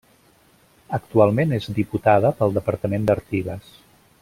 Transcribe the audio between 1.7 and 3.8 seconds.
diputada pel departament d'Artigas.